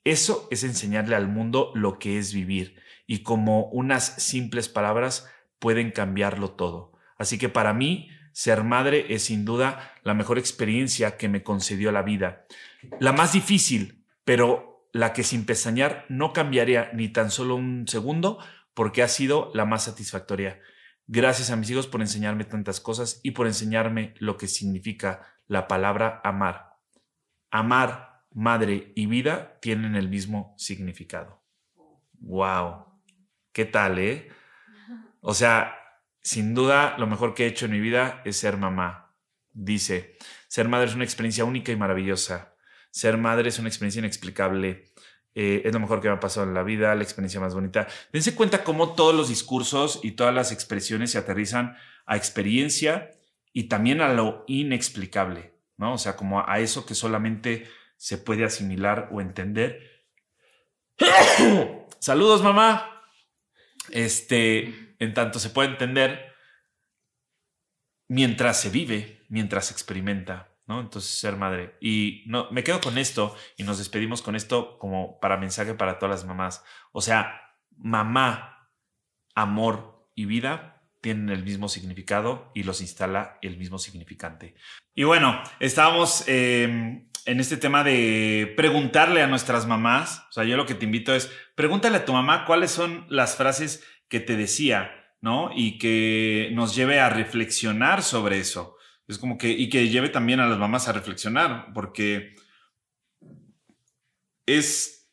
eso 0.04 0.47
es 0.50 0.62
enseñarle 0.62 1.16
al 1.16 1.26
mundo 1.28 1.73
lo 1.75 1.99
que 1.99 2.18
es 2.18 2.33
vivir 2.33 2.80
y 3.06 3.25
como 3.25 3.66
unas 3.71 4.04
simples 4.23 4.68
palabras 4.68 5.28
pueden 5.59 5.90
cambiarlo 5.90 6.52
todo. 6.52 6.92
Así 7.18 7.38
que 7.38 7.49
para 7.49 7.73
mí, 7.73 8.11
ser 8.33 8.62
madre 8.62 9.06
es 9.14 9.25
sin 9.25 9.45
duda 9.45 9.95
la 10.04 10.14
mejor 10.14 10.38
experiencia 10.38 11.16
que 11.16 11.28
me 11.28 11.42
concedió 11.42 11.90
la 11.90 12.02
vida. 12.02 12.47
La 13.00 13.12
más 13.12 13.33
difícil, 13.33 14.04
pero 14.25 14.88
la 14.92 15.12
que 15.12 15.25
sin 15.25 15.45
pestañear 15.45 16.04
no 16.09 16.33
cambiaría 16.33 16.90
ni 16.92 17.09
tan 17.09 17.30
solo 17.30 17.56
un 17.56 17.88
segundo 17.88 18.38
porque 18.75 19.02
ha 19.02 19.09
sido 19.09 19.50
la 19.54 19.64
más 19.64 19.85
satisfactoria. 19.85 20.61
Gracias 21.06 21.50
a 21.50 21.56
mis 21.56 21.71
hijos 21.71 21.87
por 21.87 22.00
enseñarme 22.00 22.45
tantas 22.45 22.80
cosas 22.80 23.21
y 23.23 23.33
por 23.33 23.47
enseñarme 23.47 24.14
lo 24.18 24.37
que 24.37 24.49
significa 24.49 25.23
la 25.47 25.66
palabra 25.66 26.21
amar. 26.25 26.65
Amar, 27.50 28.25
madre 28.33 28.93
y 28.95 29.07
vida 29.07 29.59
tienen 29.61 29.97
el 29.97 30.09
mismo 30.09 30.55
significado. 30.59 31.43
¡Wow! 32.21 32.87
¿Qué 33.53 33.65
tal, 33.65 33.99
eh? 33.99 34.29
O 35.21 35.35
sea, 35.35 35.76
sin 36.23 36.55
duda, 36.55 36.97
lo 36.99 37.07
mejor 37.07 37.35
que 37.35 37.45
he 37.45 37.49
hecho 37.49 37.67
en 37.67 37.73
mi 37.73 37.81
vida 37.81 38.21
es 38.25 38.37
ser 38.37 38.57
mamá. 38.57 39.15
Dice, 39.53 40.19
ser 40.49 40.69
madre 40.69 40.87
es 40.87 40.95
una 40.95 41.05
experiencia 41.05 41.45
única 41.45 41.73
y 41.73 41.76
maravillosa. 41.76 42.55
Ser 42.91 43.17
madre 43.17 43.49
es 43.49 43.59
una 43.59 43.69
experiencia 43.69 44.00
inexplicable. 44.00 44.85
Eh, 45.35 45.62
es 45.65 45.73
lo 45.73 45.81
mejor 45.81 46.00
que 46.00 46.09
me 46.09 46.15
ha 46.15 46.21
pasado 46.21 46.47
en 46.47 46.55
la 46.55 46.62
vida, 46.62 46.95
la 46.95 47.03
experiencia 47.03 47.41
más 47.41 47.55
bonita. 47.55 47.87
Dense 48.12 48.35
cuenta 48.35 48.65
cómo 48.65 48.95
todos 48.95 49.15
los 49.15 49.29
discursos 49.29 50.00
y 50.03 50.12
todas 50.12 50.35
las 50.35 50.53
expresiones 50.53 51.11
se 51.11 51.19
aterrizan 51.19 51.76
a 52.07 52.17
experiencia 52.17 53.11
y 53.53 53.65
también 53.65 54.00
a 54.00 54.12
lo 54.12 54.45
inexplicable, 54.47 55.56
¿no? 55.76 55.95
O 55.95 55.99
sea, 55.99 56.16
como 56.16 56.49
a 56.49 56.59
eso 56.61 56.87
que 56.87 56.95
solamente 56.95 57.68
se 57.97 58.18
puede 58.18 58.45
asimilar 58.45 59.09
o 59.12 59.21
entender. 59.21 60.04
Saludos, 61.99 62.42
mamá. 62.42 63.02
Este, 63.90 64.95
en 64.99 65.14
tanto 65.14 65.38
se 65.38 65.50
puede 65.50 65.71
entender 65.71 66.35
mientras 68.09 68.61
se 68.61 68.71
vive, 68.71 69.25
mientras 69.28 69.66
se 69.66 69.73
experimenta, 69.73 70.52
¿no? 70.66 70.80
Entonces, 70.80 71.18
ser 71.18 71.37
madre. 71.37 71.76
Y 71.80 72.25
no, 72.26 72.50
me 72.50 72.64
quedo 72.64 72.80
con 72.80 72.99
esto 72.99 73.35
y 73.56 73.64
nos 73.64 73.78
despedimos 73.78 74.23
con 74.23 74.37
esto 74.37 74.78
como 74.78 75.18
para 75.21 75.37
mensaje 75.37 75.75
para 75.75 75.99
todas 75.99 76.21
las 76.21 76.26
mamás. 76.26 76.64
O 76.92 77.00
sea, 77.00 77.40
mamá, 77.71 78.71
amor 79.35 80.11
y 80.14 80.25
vida 80.25 80.75
tienen 81.07 81.29
el 81.29 81.45
mismo 81.45 81.69
significado 81.69 82.51
y 82.53 82.65
los 82.65 82.81
instala 82.81 83.39
el 83.41 83.59
mismo 83.59 83.79
significante. 83.79 84.57
Y 84.93 85.05
bueno, 85.05 85.41
estábamos 85.61 86.25
em, 86.27 87.07
en 87.27 87.39
este 87.39 87.57
tema 87.57 87.85
de 87.85 88.53
preguntarle 88.57 89.23
a 89.23 89.29
nuestras 89.29 89.69
mamás. 89.69 90.27
O 90.31 90.33
sea, 90.33 90.43
yo 90.43 90.57
lo 90.57 90.67
que 90.67 90.75
te 90.75 90.85
invito 90.85 91.15
es, 91.15 91.31
pregúntale 91.55 91.99
a 91.99 92.05
tu 92.05 92.13
mamá 92.13 92.45
cuáles 92.45 92.73
son 92.73 93.07
las 93.09 93.37
frases 93.37 93.85
que 94.09 94.19
te 94.19 94.37
decía, 94.37 94.91
¿no? 95.21 95.51
Y 95.55 95.79
que 95.79 96.51
nos 96.55 96.75
lleve 96.75 96.99
a 96.99 97.09
reflexionar 97.09 98.03
sobre 98.03 98.41
eso. 98.41 98.77
Es 99.07 99.19
como 99.19 99.39
que, 99.39 99.51
y 99.51 99.69
que 99.69 99.89
lleve 99.89 100.09
también 100.09 100.41
a 100.41 100.49
las 100.49 100.59
mamás 100.59 100.89
a 100.89 100.93
reflexionar, 100.93 101.73
porque 101.73 102.35
es 104.45 105.09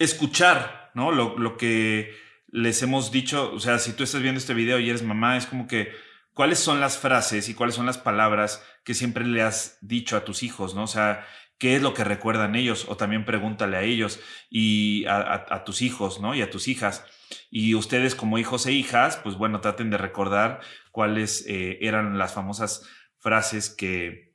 escuchar, 0.00 0.90
¿no? 0.96 1.12
Lo, 1.12 1.38
lo 1.38 1.56
que 1.56 2.25
les 2.56 2.82
hemos 2.82 3.12
dicho, 3.12 3.52
o 3.52 3.60
sea, 3.60 3.78
si 3.78 3.92
tú 3.92 4.02
estás 4.02 4.22
viendo 4.22 4.38
este 4.38 4.54
video 4.54 4.78
y 4.80 4.88
eres 4.88 5.02
mamá, 5.02 5.36
es 5.36 5.44
como 5.44 5.66
que, 5.66 5.92
¿cuáles 6.32 6.58
son 6.58 6.80
las 6.80 6.96
frases 6.96 7.50
y 7.50 7.54
cuáles 7.54 7.74
son 7.74 7.84
las 7.84 7.98
palabras 7.98 8.64
que 8.82 8.94
siempre 8.94 9.26
le 9.26 9.42
has 9.42 9.76
dicho 9.82 10.16
a 10.16 10.24
tus 10.24 10.42
hijos, 10.42 10.74
¿no? 10.74 10.84
O 10.84 10.86
sea, 10.86 11.26
¿qué 11.58 11.76
es 11.76 11.82
lo 11.82 11.92
que 11.92 12.02
recuerdan 12.02 12.54
ellos? 12.54 12.86
O 12.88 12.96
también 12.96 13.26
pregúntale 13.26 13.76
a 13.76 13.82
ellos 13.82 14.20
y 14.48 15.04
a, 15.04 15.64
tus 15.66 15.82
hijos, 15.82 16.18
¿no? 16.18 16.34
Y 16.34 16.40
a 16.40 16.48
tus 16.48 16.66
hijas. 16.66 17.04
Y 17.50 17.74
ustedes 17.74 18.14
como 18.14 18.38
hijos 18.38 18.64
e 18.64 18.72
hijas, 18.72 19.18
pues 19.18 19.36
bueno, 19.36 19.60
traten 19.60 19.90
de 19.90 19.98
recordar 19.98 20.60
cuáles 20.92 21.44
eh, 21.46 21.76
eran 21.82 22.16
las 22.16 22.32
famosas 22.32 22.88
frases 23.18 23.68
que, 23.68 24.34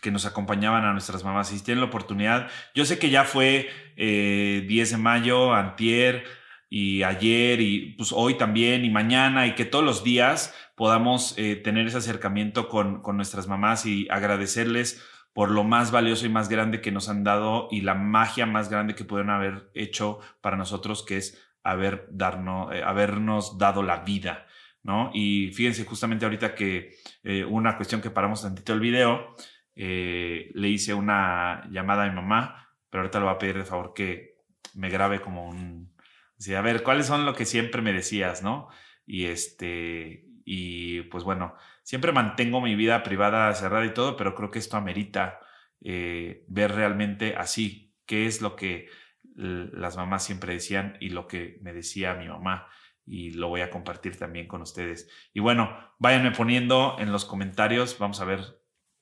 que 0.00 0.10
nos 0.10 0.24
acompañaban 0.24 0.86
a 0.86 0.92
nuestras 0.92 1.22
mamás. 1.22 1.50
Si 1.50 1.62
tienen 1.62 1.82
la 1.82 1.88
oportunidad, 1.88 2.48
yo 2.74 2.86
sé 2.86 2.98
que 2.98 3.10
ya 3.10 3.24
fue 3.24 3.68
eh, 3.98 4.64
10 4.66 4.90
de 4.92 4.96
mayo, 4.96 5.52
antier, 5.52 6.24
y 6.70 7.02
ayer 7.02 7.60
y 7.60 7.94
pues 7.96 8.12
hoy 8.12 8.34
también 8.34 8.84
y 8.84 8.90
mañana 8.90 9.46
y 9.46 9.54
que 9.54 9.64
todos 9.64 9.84
los 9.84 10.04
días 10.04 10.54
podamos 10.74 11.34
eh, 11.38 11.56
tener 11.56 11.86
ese 11.86 11.98
acercamiento 11.98 12.68
con, 12.68 13.00
con 13.02 13.16
nuestras 13.16 13.48
mamás 13.48 13.86
y 13.86 14.06
agradecerles 14.10 15.02
por 15.32 15.50
lo 15.50 15.64
más 15.64 15.90
valioso 15.90 16.26
y 16.26 16.28
más 16.28 16.48
grande 16.48 16.80
que 16.80 16.92
nos 16.92 17.08
han 17.08 17.24
dado 17.24 17.68
y 17.70 17.80
la 17.82 17.94
magia 17.94 18.44
más 18.44 18.68
grande 18.68 18.94
que 18.94 19.04
pudieron 19.04 19.30
haber 19.30 19.70
hecho 19.74 20.18
para 20.40 20.56
nosotros, 20.56 21.04
que 21.04 21.16
es 21.16 21.42
haber 21.62 22.08
darnos, 22.10 22.74
eh, 22.74 22.82
habernos 22.82 23.56
dado 23.56 23.82
la 23.82 23.98
vida, 23.98 24.46
¿no? 24.82 25.10
Y 25.14 25.52
fíjense, 25.52 25.84
justamente 25.84 26.24
ahorita 26.24 26.54
que 26.54 26.96
eh, 27.22 27.44
una 27.44 27.76
cuestión 27.76 28.00
que 28.00 28.10
paramos 28.10 28.42
tantito 28.42 28.72
el 28.72 28.80
video, 28.80 29.34
le 29.74 30.68
hice 30.68 30.92
una 30.92 31.62
llamada 31.70 32.02
a 32.02 32.08
mi 32.08 32.14
mamá, 32.16 32.68
pero 32.90 33.02
ahorita 33.02 33.20
le 33.20 33.26
voy 33.26 33.34
a 33.34 33.38
pedir 33.38 33.58
de 33.58 33.64
favor 33.64 33.92
que 33.94 34.38
me 34.74 34.90
grabe 34.90 35.20
como 35.20 35.48
un, 35.48 35.92
Sí, 36.38 36.54
a 36.54 36.60
ver, 36.60 36.82
¿cuáles 36.82 37.06
son 37.06 37.26
lo 37.26 37.34
que 37.34 37.44
siempre 37.44 37.82
me 37.82 37.92
decías, 37.92 38.42
no? 38.42 38.68
Y 39.04 39.26
este, 39.26 40.24
y 40.44 41.02
pues 41.02 41.24
bueno, 41.24 41.54
siempre 41.82 42.12
mantengo 42.12 42.60
mi 42.60 42.74
vida 42.74 43.02
privada 43.02 43.52
cerrada 43.54 43.84
y 43.84 43.92
todo, 43.92 44.16
pero 44.16 44.34
creo 44.34 44.50
que 44.50 44.58
esto 44.58 44.76
amerita 44.76 45.40
eh, 45.82 46.44
ver 46.48 46.72
realmente 46.72 47.34
así, 47.36 47.94
qué 48.06 48.26
es 48.26 48.40
lo 48.40 48.56
que 48.56 48.88
las 49.34 49.96
mamás 49.96 50.24
siempre 50.24 50.54
decían 50.54 50.96
y 51.00 51.10
lo 51.10 51.28
que 51.28 51.58
me 51.62 51.72
decía 51.72 52.14
mi 52.14 52.28
mamá 52.28 52.66
y 53.06 53.30
lo 53.30 53.48
voy 53.48 53.60
a 53.60 53.70
compartir 53.70 54.18
también 54.18 54.48
con 54.48 54.62
ustedes. 54.62 55.08
Y 55.32 55.40
bueno, 55.40 55.76
váyanme 55.98 56.32
poniendo 56.32 56.96
en 56.98 57.12
los 57.12 57.24
comentarios, 57.24 57.98
vamos 57.98 58.20
a 58.20 58.24
ver 58.24 58.40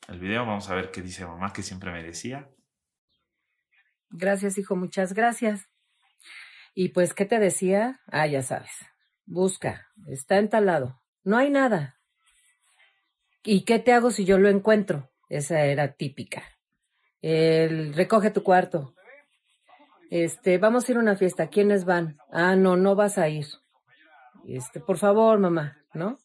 el 0.08 0.20
video, 0.20 0.46
vamos 0.46 0.68
a 0.70 0.74
ver 0.74 0.90
qué 0.90 1.02
dice 1.02 1.26
mamá 1.26 1.52
que 1.52 1.62
siempre 1.62 1.90
me 1.90 2.02
decía. 2.02 2.50
Gracias, 4.10 4.58
hijo, 4.58 4.76
muchas 4.76 5.14
gracias. 5.14 5.68
Y 6.78 6.90
pues, 6.90 7.14
¿qué 7.14 7.24
te 7.24 7.38
decía? 7.38 8.00
Ah, 8.06 8.26
ya 8.26 8.42
sabes. 8.42 8.70
Busca, 9.24 9.86
está 10.08 10.36
entalado. 10.36 11.00
No 11.24 11.38
hay 11.38 11.48
nada. 11.48 11.98
¿Y 13.42 13.64
qué 13.64 13.78
te 13.78 13.94
hago 13.94 14.10
si 14.10 14.26
yo 14.26 14.36
lo 14.36 14.50
encuentro? 14.50 15.10
Esa 15.30 15.64
era 15.64 15.94
típica. 15.94 16.42
El 17.22 17.94
recoge 17.94 18.30
tu 18.30 18.42
cuarto. 18.42 18.94
Este, 20.10 20.58
vamos 20.58 20.86
a 20.86 20.92
ir 20.92 20.98
a 20.98 21.00
una 21.00 21.16
fiesta. 21.16 21.46
¿Quiénes 21.48 21.86
van? 21.86 22.18
Ah, 22.30 22.56
no, 22.56 22.76
no 22.76 22.94
vas 22.94 23.16
a 23.16 23.30
ir. 23.30 23.46
Este, 24.46 24.78
por 24.78 24.98
favor, 24.98 25.38
mamá, 25.38 25.78
¿no? 25.94 26.18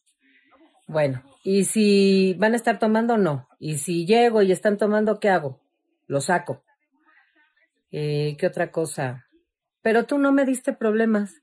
Bueno, 0.86 1.22
y 1.42 1.64
si 1.64 2.34
van 2.34 2.52
a 2.52 2.56
estar 2.56 2.78
tomando, 2.78 3.16
no. 3.16 3.48
Y 3.58 3.78
si 3.78 4.04
llego 4.04 4.42
y 4.42 4.52
están 4.52 4.76
tomando, 4.76 5.18
¿qué 5.18 5.30
hago? 5.30 5.62
Lo 6.08 6.20
saco. 6.20 6.62
Eh, 7.90 8.36
¿Qué 8.38 8.46
otra 8.46 8.70
cosa? 8.70 9.24
Pero 9.82 10.04
tú 10.04 10.18
no 10.18 10.32
me 10.32 10.44
diste 10.44 10.72
problemas. 10.72 11.42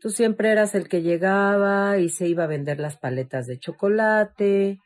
Tú 0.00 0.10
siempre 0.10 0.50
eras 0.50 0.74
el 0.74 0.88
que 0.88 1.02
llegaba 1.02 1.98
y 1.98 2.08
se 2.08 2.26
iba 2.26 2.44
a 2.44 2.48
vender 2.48 2.80
las 2.80 2.96
paletas 2.96 3.46
de 3.46 3.58
chocolate. 3.58 4.80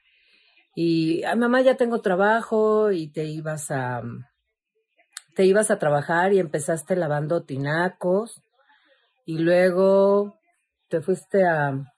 Y, 0.75 1.23
ay, 1.23 1.37
mamá, 1.37 1.63
ya 1.63 1.77
tengo 1.77 2.01
trabajo 2.01 2.91
y 2.91 3.13
te 3.13 3.25
ibas 3.25 3.71
a, 3.71 4.03
te 5.37 5.45
ibas 5.45 5.71
a 5.71 5.79
trabajar 5.79 6.33
y 6.33 6.41
empezaste 6.41 6.97
lavando 6.97 7.45
tinacos 7.45 8.43
y 9.25 9.39
luego 9.39 10.37
te 10.89 11.01
fuiste 11.01 11.45
a, 11.47 11.95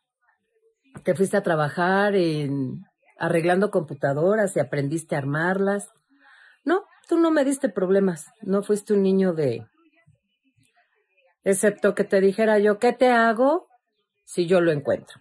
te 1.03 1.15
fuiste 1.15 1.39
a 1.39 1.43
trabajar 1.43 2.15
en 2.15 2.85
arreglando 3.19 3.71
computadoras 3.71 4.57
y 4.57 4.61
aprendiste 4.61 5.15
a 5.15 5.19
armarlas. 5.19 5.91
No, 6.65 6.85
tú 7.09 7.19
no 7.19 7.31
me 7.31 7.45
diste 7.45 7.69
problemas. 7.69 8.27
No 8.43 8.63
fuiste 8.63 8.93
un 8.93 9.03
niño 9.03 9.33
de, 9.33 9.67
excepto 11.47 11.95
que 11.95 12.03
te 12.03 12.21
dijera 12.21 12.59
yo, 12.59 12.81
¿qué 12.81 12.93
te 12.93 13.09
hago 13.09 13.69
si 14.25 14.47
yo 14.47 14.61
lo 14.61 14.73
encuentro? 14.73 15.21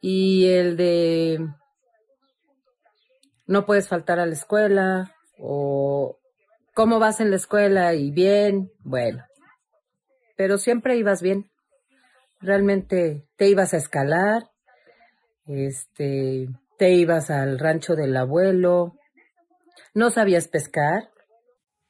Y 0.00 0.48
el 0.48 0.76
de, 0.76 1.38
no 3.46 3.64
puedes 3.64 3.88
faltar 3.88 4.18
a 4.18 4.26
la 4.26 4.32
escuela, 4.32 5.14
o 5.38 6.18
cómo 6.74 6.98
vas 6.98 7.20
en 7.20 7.30
la 7.30 7.36
escuela 7.36 7.94
y 7.94 8.10
bien, 8.10 8.72
bueno, 8.80 9.24
pero 10.36 10.58
siempre 10.58 10.96
ibas 10.96 11.22
bien. 11.22 11.48
Realmente 12.40 13.24
te 13.36 13.48
ibas 13.48 13.74
a 13.74 13.76
escalar, 13.76 14.42
este, 15.46 16.48
te 16.78 16.90
ibas 16.90 17.30
al 17.30 17.60
rancho 17.60 17.94
del 17.94 18.16
abuelo, 18.16 18.96
no 19.94 20.10
sabías 20.10 20.48
pescar. 20.48 21.10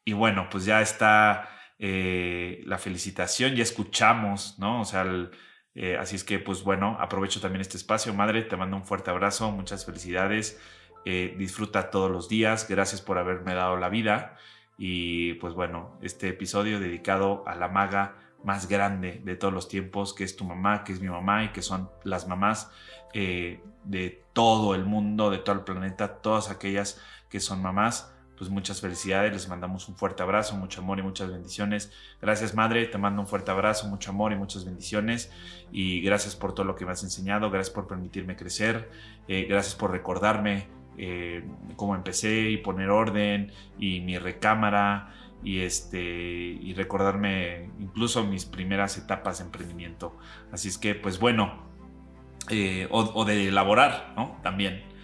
Y 0.04 0.12
bueno, 0.12 0.48
pues 0.50 0.66
ya 0.66 0.82
está 0.82 1.57
eh, 1.78 2.62
la 2.66 2.76
felicitación, 2.78 3.54
ya 3.54 3.62
escuchamos, 3.62 4.58
¿no? 4.58 4.80
O 4.80 4.85
sea, 4.85 5.06
eh, 5.75 5.97
así 5.97 6.16
es 6.16 6.25
que, 6.25 6.40
pues 6.40 6.64
bueno, 6.64 6.97
aprovecho 6.99 7.40
también 7.40 7.61
este 7.61 7.76
espacio. 7.76 8.12
Madre, 8.14 8.42
te 8.42 8.56
mando 8.56 8.76
un 8.76 8.85
fuerte 8.85 9.11
abrazo, 9.11 9.52
muchas 9.52 9.87
felicidades, 9.87 10.61
eh, 11.04 11.35
disfruta 11.38 11.90
todos 11.90 12.11
los 12.11 12.28
días, 12.28 12.66
gracias 12.68 13.00
por 13.00 13.18
haberme 13.18 13.54
dado 13.54 13.76
la 13.76 13.88
vida. 13.88 14.37
Y 14.76 15.35
pues 15.35 15.54
bueno, 15.54 15.99
este 16.02 16.28
episodio 16.28 16.80
dedicado 16.80 17.44
a 17.47 17.54
la 17.54 17.68
maga 17.68 18.16
más 18.44 18.68
grande 18.68 19.20
de 19.25 19.37
todos 19.37 19.54
los 19.54 19.68
tiempos, 19.68 20.14
que 20.14 20.25
es 20.25 20.37
tu 20.37 20.44
mamá, 20.44 20.85
que 20.85 20.92
es 20.92 21.00
mi 21.00 21.08
mamá 21.08 21.44
y 21.44 21.49
que 21.50 21.62
son 21.62 21.90
las 22.04 22.28
mamás 22.28 22.70
de 23.12 24.23
todo 24.32 24.75
el 24.75 24.85
mundo, 24.85 25.30
de 25.30 25.38
todo 25.38 25.56
el 25.56 25.62
planeta, 25.62 26.20
todas 26.20 26.50
aquellas 26.50 27.02
que 27.28 27.40
son 27.40 27.61
mamás 27.61 28.14
pues 28.38 28.50
muchas 28.50 28.80
felicidades, 28.80 29.33
les 29.33 29.49
mandamos 29.49 29.88
un 29.88 29.97
fuerte 29.97 30.23
abrazo, 30.23 30.57
mucho 30.57 30.80
amor 30.80 31.00
y 31.00 31.02
muchas 31.02 31.30
bendiciones. 31.30 31.92
Gracias 32.23 32.54
madre, 32.54 32.87
te 32.87 32.97
mando 32.97 33.21
un 33.21 33.26
fuerte 33.26 33.50
abrazo, 33.50 33.88
mucho 33.88 34.12
amor 34.12 34.33
y 34.33 34.37
muchas 34.37 34.64
bendiciones. 34.64 35.33
Y 35.73 36.00
gracias 36.02 36.37
por 36.37 36.54
todo 36.54 36.64
lo 36.64 36.76
que 36.76 36.87
me 36.87 36.92
has 36.92 37.02
enseñado, 37.02 37.50
gracias 37.50 37.75
por 37.75 37.88
permitirme 37.88 38.37
crecer, 38.37 38.90
eh, 39.26 39.47
gracias 39.49 39.75
por 39.75 39.90
recordarme 39.90 40.68
eh, 40.97 41.45
cómo 41.76 41.97
empecé 41.97 42.50
y 42.50 42.59
poner 42.59 42.90
orden 42.90 43.52
y 43.78 44.00
mi 44.00 44.18
recámara 44.18 45.14
y 45.42 45.61
este 45.61 46.00
y 46.00 46.75
recordarme 46.75 47.71
incluso 47.78 48.25
mis 48.25 48.45
primeras 48.45 48.99
etapas 48.99 49.38
de 49.38 49.45
emprendimiento. 49.45 50.16
Así 50.52 50.68
es 50.68 50.78
que 50.78 50.95
pues 50.95 51.18
bueno, 51.18 51.66
eh, 52.50 52.87
o, 52.90 53.00
o 53.00 53.25
de 53.25 53.49
elaborar, 53.49 54.12
¿no? 54.16 54.38
También. 54.42 54.97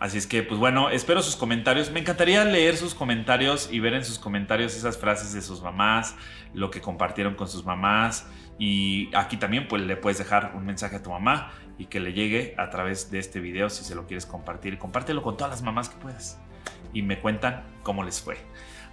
Así 0.00 0.18
es 0.18 0.26
que, 0.26 0.42
pues 0.42 0.58
bueno, 0.58 0.90
espero 0.90 1.22
sus 1.22 1.36
comentarios. 1.36 1.90
Me 1.90 2.00
encantaría 2.00 2.44
leer 2.44 2.76
sus 2.76 2.94
comentarios 2.94 3.68
y 3.70 3.80
ver 3.80 3.94
en 3.94 4.04
sus 4.04 4.18
comentarios 4.18 4.76
esas 4.76 4.98
frases 4.98 5.32
de 5.32 5.40
sus 5.40 5.62
mamás, 5.62 6.16
lo 6.52 6.70
que 6.70 6.80
compartieron 6.80 7.34
con 7.34 7.48
sus 7.48 7.64
mamás. 7.64 8.26
Y 8.58 9.14
aquí 9.14 9.36
también, 9.36 9.68
pues 9.68 9.82
le 9.82 9.96
puedes 9.96 10.18
dejar 10.18 10.52
un 10.54 10.66
mensaje 10.66 10.96
a 10.96 11.02
tu 11.02 11.10
mamá 11.10 11.52
y 11.78 11.86
que 11.86 12.00
le 12.00 12.12
llegue 12.12 12.54
a 12.58 12.70
través 12.70 13.10
de 13.10 13.18
este 13.18 13.40
video 13.40 13.70
si 13.70 13.84
se 13.84 13.94
lo 13.94 14.06
quieres 14.06 14.26
compartir. 14.26 14.78
Compártelo 14.78 15.22
con 15.22 15.36
todas 15.36 15.50
las 15.50 15.62
mamás 15.62 15.88
que 15.88 15.96
puedas. 15.96 16.38
Y 16.92 17.02
me 17.02 17.18
cuentan 17.20 17.64
cómo 17.82 18.02
les 18.02 18.20
fue. 18.20 18.36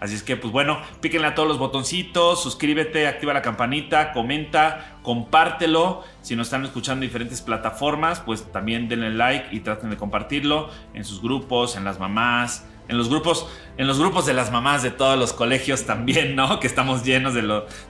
Así 0.02 0.16
es 0.16 0.24
que, 0.24 0.36
pues 0.36 0.52
bueno, 0.52 0.80
píquenle 1.00 1.28
a 1.28 1.36
todos 1.36 1.48
los 1.48 1.60
botoncitos, 1.60 2.42
suscríbete, 2.42 3.08
activa 3.08 3.34
la 3.34 3.44
campanita, 3.44 4.14
comenta, 4.14 4.98
compártelo. 5.04 6.04
Si 6.22 6.36
nos 6.36 6.48
están 6.48 6.66
escuchando 6.66 7.06
en 7.06 7.10
diferentes 7.10 7.40
plataformas, 7.42 8.20
pues 8.20 8.52
también 8.52 8.90
denle 8.90 9.12
like 9.12 9.56
y 9.56 9.60
traten 9.60 9.92
de 9.92 9.98
compartirlo 9.98 10.72
en 10.96 11.06
sus 11.06 11.22
grupos, 11.22 11.76
en 11.76 11.84
las 11.84 12.00
mamás, 12.00 12.66
en 12.88 12.98
los 12.98 13.10
grupos, 13.10 13.48
en 13.78 13.86
los 13.86 14.00
grupos 14.00 14.26
de 14.26 14.34
las 14.34 14.52
mamás 14.52 14.82
de 14.82 14.90
todos 14.90 15.20
los 15.20 15.34
colegios 15.34 15.86
también, 15.86 16.36
¿no? 16.36 16.60
Que 16.60 16.66
estamos 16.66 17.06
llenos 17.06 17.36
de, 17.36 17.44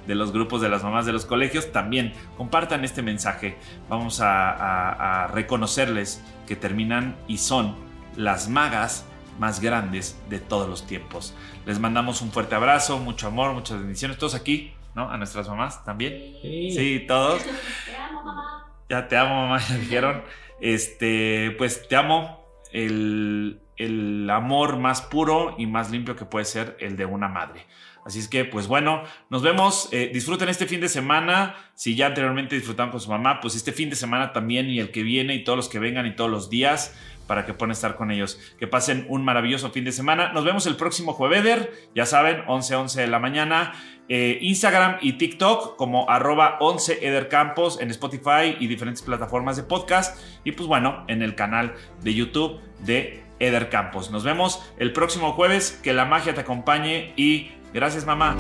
de 0.06 0.16
los 0.16 0.34
grupos 0.34 0.60
de 0.62 0.68
las 0.68 0.84
mamás 0.84 1.06
de 1.06 1.14
los 1.14 1.26
colegios. 1.26 1.72
También 1.72 2.12
compartan 2.36 2.84
este 2.84 3.02
mensaje. 3.02 3.58
Vamos 3.88 4.20
a 4.22 5.30
reconocerles 5.34 6.22
que 6.46 6.58
terminan 6.58 7.16
y 7.30 7.38
son 7.38 7.78
las 8.18 8.50
magas 8.50 9.06
más 9.40 9.60
grandes 9.60 10.20
de 10.30 10.40
todos 10.40 10.70
los 10.70 10.86
tiempos. 10.86 11.34
Les 11.66 11.80
mandamos 11.80 12.22
un 12.22 12.32
fuerte 12.32 12.56
abrazo, 12.56 13.00
mucho 13.00 13.28
amor, 13.28 13.54
muchas 13.54 13.80
bendiciones. 13.80 14.18
Todos 14.18 14.36
aquí, 14.36 14.74
¿no? 14.96 15.10
A 15.10 15.18
nuestras 15.18 15.48
mamás 15.48 15.84
también. 15.84 16.14
Sí, 16.42 17.04
todos. 17.08 17.42
Te 17.86 17.96
amo, 17.96 18.24
mamá. 18.24 18.68
Ya 18.90 19.08
te 19.08 19.16
amo, 19.16 19.48
mamá, 19.48 19.60
ya 19.60 19.78
dijeron. 19.78 20.24
Este, 20.60 21.56
pues 21.58 21.88
te 21.88 21.96
amo. 21.96 22.46
El, 22.74 23.62
el 23.78 24.30
amor 24.30 24.78
más 24.78 25.02
puro 25.02 25.56
y 25.58 25.66
más 25.66 25.92
limpio 25.92 26.16
que 26.16 26.26
puede 26.26 26.46
ser 26.46 26.78
el 26.80 26.98
de 26.98 27.06
una 27.06 27.28
madre. 27.28 27.66
Así 28.06 28.20
es 28.20 28.28
que, 28.28 28.46
pues 28.46 28.68
bueno, 28.68 29.04
nos 29.30 29.42
vemos. 29.42 29.90
Eh, 29.92 30.10
disfruten 30.14 30.50
este 30.50 30.66
fin 30.66 30.82
de 30.82 30.90
semana. 30.90 31.56
Si 31.76 31.96
ya 31.96 32.08
anteriormente 32.08 32.56
disfrutaron 32.56 32.92
con 32.92 33.00
su 33.00 33.10
mamá, 33.10 33.40
pues 33.42 33.56
este 33.56 33.72
fin 33.72 33.90
de 33.90 33.96
semana 33.96 34.34
también 34.34 34.70
y 34.70 34.80
el 34.80 34.92
que 34.92 35.04
viene 35.04 35.36
y 35.36 35.44
todos 35.44 35.58
los 35.58 35.70
que 35.70 35.80
vengan 35.80 36.06
y 36.06 36.16
todos 36.16 36.30
los 36.30 36.50
días 36.50 36.96
para 37.28 37.46
que 37.46 37.54
puedan 37.54 37.72
estar 37.72 37.96
con 37.96 38.12
ellos. 38.12 38.40
Que 38.60 38.68
pasen 38.68 39.06
un 39.08 39.24
maravilloso 39.24 39.70
fin 39.72 39.86
de 39.86 39.92
semana. 39.92 40.34
Nos 40.34 40.44
vemos 40.44 40.66
el 40.66 40.76
próximo 40.76 41.14
jueves, 41.14 41.70
ya 41.96 42.06
saben, 42.06 42.44
11, 42.48 42.76
11 42.76 43.02
de 43.02 43.08
la 43.08 43.20
mañana. 43.20 43.74
Eh, 44.10 44.40
Instagram 44.42 44.98
y 45.02 45.14
TikTok 45.14 45.78
como 45.78 46.10
arroba 46.10 46.58
11 46.60 47.08
edercampos 47.08 47.80
en 47.80 47.90
Spotify 47.92 48.58
y 48.60 48.68
diferentes 48.68 49.02
plataformas 49.02 49.56
de 49.56 49.64
podcast. 49.64 50.20
Y 50.44 50.52
pues 50.52 50.68
bueno, 50.68 51.06
en 51.08 51.22
el 51.22 51.36
canal 51.36 51.76
de 52.02 52.14
YouTube 52.14 52.60
de 52.80 53.24
Eder 53.40 53.70
Campos. 53.70 54.12
Nos 54.12 54.24
vemos 54.24 54.62
el 54.78 54.92
próximo 54.92 55.32
jueves. 55.32 55.80
Que 55.84 55.94
la 55.94 56.06
magia 56.06 56.34
te 56.34 56.42
acompañe 56.42 57.14
y 57.16 57.52
gracias 57.74 58.06
mamá. 58.06 58.36